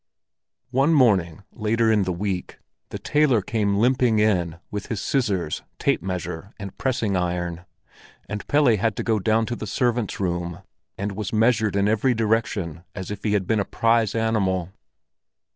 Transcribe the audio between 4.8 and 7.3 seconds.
his scissors, tape measure, and pressing